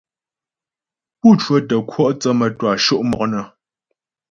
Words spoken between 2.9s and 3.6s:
mɔk nə.